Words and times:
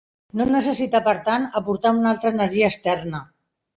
No 0.39 0.45
necessita 0.55 1.01
per 1.09 1.13
tant 1.29 1.45
aportar 1.61 1.91
una 1.99 2.09
altra 2.13 2.33
energia 2.37 2.71
externa. 2.75 3.21